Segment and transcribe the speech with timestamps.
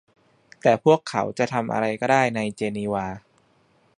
[0.61, 3.07] แต่พวกเขาจะทำอะไรได้ในเจนีวา